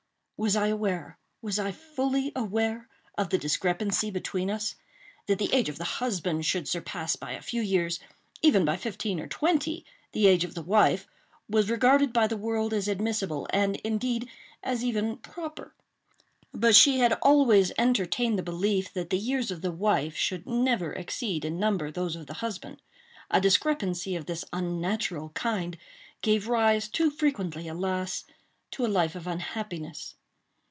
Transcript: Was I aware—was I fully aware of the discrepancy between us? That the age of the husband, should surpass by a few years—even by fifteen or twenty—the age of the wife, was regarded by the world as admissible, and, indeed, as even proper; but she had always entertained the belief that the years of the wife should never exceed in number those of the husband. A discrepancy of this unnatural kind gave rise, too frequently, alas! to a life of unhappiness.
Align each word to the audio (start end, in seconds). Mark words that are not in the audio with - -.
Was 0.43 0.55
I 0.55 0.69
aware—was 0.69 1.59
I 1.59 1.71
fully 1.71 2.31
aware 2.35 2.89
of 3.15 3.29
the 3.29 3.37
discrepancy 3.37 4.09
between 4.09 4.49
us? 4.49 4.73
That 5.27 5.37
the 5.37 5.53
age 5.53 5.69
of 5.69 5.77
the 5.77 5.83
husband, 6.01 6.47
should 6.47 6.67
surpass 6.67 7.15
by 7.15 7.33
a 7.33 7.43
few 7.43 7.61
years—even 7.61 8.65
by 8.65 8.75
fifteen 8.75 9.19
or 9.19 9.27
twenty—the 9.27 10.25
age 10.25 10.43
of 10.43 10.55
the 10.55 10.63
wife, 10.63 11.05
was 11.47 11.69
regarded 11.69 12.11
by 12.11 12.25
the 12.25 12.37
world 12.37 12.73
as 12.73 12.87
admissible, 12.87 13.45
and, 13.51 13.75
indeed, 13.83 14.27
as 14.63 14.83
even 14.83 15.17
proper; 15.17 15.75
but 16.51 16.75
she 16.75 16.97
had 16.97 17.19
always 17.21 17.71
entertained 17.77 18.39
the 18.39 18.41
belief 18.41 18.91
that 18.93 19.11
the 19.11 19.19
years 19.19 19.51
of 19.51 19.61
the 19.61 19.71
wife 19.71 20.15
should 20.15 20.47
never 20.47 20.91
exceed 20.91 21.45
in 21.45 21.59
number 21.59 21.91
those 21.91 22.15
of 22.15 22.25
the 22.25 22.33
husband. 22.41 22.81
A 23.29 23.39
discrepancy 23.39 24.15
of 24.15 24.25
this 24.25 24.43
unnatural 24.51 25.29
kind 25.35 25.77
gave 26.23 26.47
rise, 26.47 26.87
too 26.87 27.11
frequently, 27.11 27.67
alas! 27.67 28.25
to 28.71 28.83
a 28.83 28.87
life 28.87 29.13
of 29.13 29.27
unhappiness. 29.27 30.15